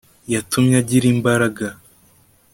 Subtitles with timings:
[0.33, 1.65] yatumye agira imbaraga